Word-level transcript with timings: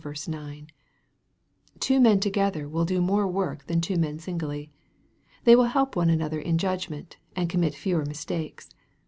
9.) 0.27 0.67
Two 1.79 1.99
men 1.99 2.19
together 2.19 2.67
will 2.67 2.85
do 2.85 2.99
more 2.99 3.27
work 3.27 3.67
than 3.67 3.79
two 3.79 3.97
men 3.97 4.17
singly. 4.17 4.71
They 5.43 5.55
will 5.55 5.65
help 5.65 5.95
one 5.95 6.09
another 6.09 6.39
in 6.39 6.57
judgment, 6.57 7.17
and 7.35 7.47
commit 7.47 7.75
fewer 7.75 8.03
mistakes. 8.03 8.71